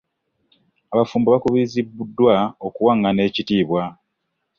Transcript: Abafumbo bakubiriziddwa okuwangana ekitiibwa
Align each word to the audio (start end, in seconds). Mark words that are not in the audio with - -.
Abafumbo 0.93 1.27
bakubiriziddwa 1.33 2.35
okuwangana 2.67 3.21
ekitiibwa 3.27 3.83